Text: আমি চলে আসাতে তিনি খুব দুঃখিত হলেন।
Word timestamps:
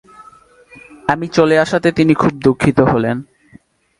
আমি 1.07 1.27
চলে 1.27 1.55
আসাতে 1.59 1.89
তিনি 1.91 2.13
খুব 2.13 2.33
দুঃখিত 2.43 2.79
হলেন। 2.81 3.17